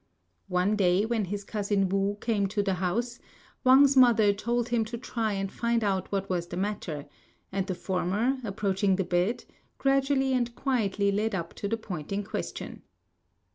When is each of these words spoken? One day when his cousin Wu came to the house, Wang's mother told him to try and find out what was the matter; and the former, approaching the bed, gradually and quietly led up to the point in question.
One 0.47 0.75
day 0.75 1.05
when 1.05 1.25
his 1.25 1.43
cousin 1.43 1.87
Wu 1.87 2.17
came 2.19 2.47
to 2.47 2.63
the 2.63 2.73
house, 2.81 3.19
Wang's 3.63 3.95
mother 3.95 4.33
told 4.33 4.69
him 4.69 4.83
to 4.85 4.97
try 4.97 5.33
and 5.33 5.51
find 5.51 5.83
out 5.83 6.11
what 6.11 6.27
was 6.27 6.47
the 6.47 6.57
matter; 6.57 7.05
and 7.51 7.67
the 7.67 7.75
former, 7.75 8.39
approaching 8.43 8.95
the 8.95 9.03
bed, 9.03 9.45
gradually 9.77 10.33
and 10.33 10.55
quietly 10.55 11.11
led 11.11 11.35
up 11.35 11.53
to 11.53 11.67
the 11.67 11.77
point 11.77 12.11
in 12.11 12.23
question. 12.23 12.81